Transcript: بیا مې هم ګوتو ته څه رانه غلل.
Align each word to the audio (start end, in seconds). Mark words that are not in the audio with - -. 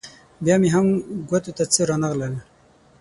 بیا 0.43 0.55
مې 0.61 0.69
هم 0.75 0.87
ګوتو 1.29 1.51
ته 1.57 1.63
څه 1.73 1.81
رانه 1.89 2.07
غلل. 2.11 2.33